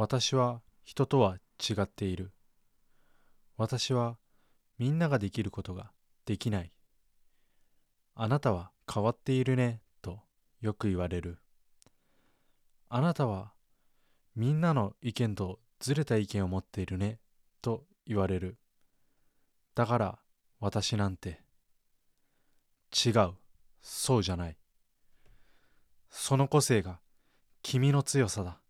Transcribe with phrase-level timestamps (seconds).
[0.00, 2.32] 私は人とは違っている。
[3.58, 4.16] 私は
[4.78, 5.90] みんなができることが
[6.24, 6.72] できない。
[8.14, 10.20] あなたは変わっているねと
[10.62, 11.36] よく言われる。
[12.88, 13.52] あなたは
[14.34, 17.18] みんなの意見とずれた意見を持っているね
[17.60, 18.56] と言われる。
[19.74, 20.18] だから
[20.60, 21.42] 私なんて
[23.04, 23.32] 違う、
[23.82, 24.56] そうじゃない。
[26.08, 27.00] その個性が
[27.60, 28.60] 君の強さだ。